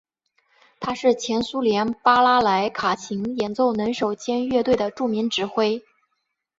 [0.79, 5.83] 他是前苏联巴拉莱卡琴演奏能手兼乐队的著名指挥。